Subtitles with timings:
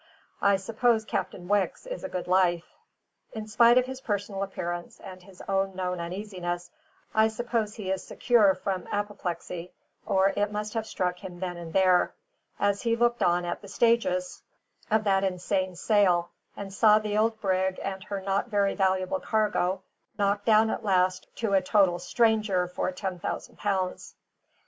[0.41, 2.65] I suppose Captain Wicks is a good life.
[3.33, 6.71] In spite of his personal appearance and his own known uneasiness,
[7.13, 9.71] I suppose he is secure from apoplexy,
[10.03, 12.09] or it must have struck him there and then,
[12.59, 14.41] as he looked on at the stages
[14.89, 19.83] of that insane sale and saw the old brig and her not very valuable cargo
[20.17, 24.15] knocked down at last to a total stranger for ten thousand pounds.